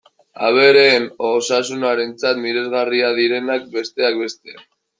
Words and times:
Abereen 0.45 1.03
osasunarentzat 1.27 2.41
miresgarriak 2.47 3.15
direnak, 3.21 3.71
besteak 3.79 4.21
beste. 4.27 4.61